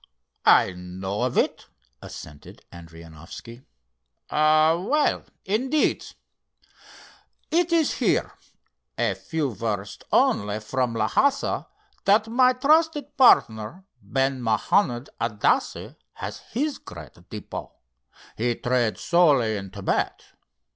[0.47, 1.67] "I know of it,"
[2.01, 6.07] assented Adrianoffski—"ah, well, indeed.
[7.51, 8.31] It is here,
[8.97, 11.67] a few versts only from Lhassa,
[12.05, 17.73] that my trusted partner, Ben Mahanond Adasse, has his great depot.
[18.35, 20.23] He trades solely in Thibet.